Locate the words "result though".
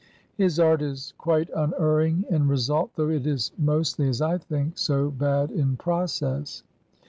2.47-3.11